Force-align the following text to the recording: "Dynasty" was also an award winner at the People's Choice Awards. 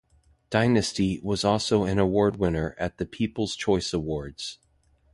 "Dynasty" 0.49 1.19
was 1.21 1.45
also 1.45 1.83
an 1.83 1.99
award 1.99 2.37
winner 2.37 2.73
at 2.79 2.97
the 2.97 3.05
People's 3.05 3.55
Choice 3.55 3.93
Awards. 3.93 4.57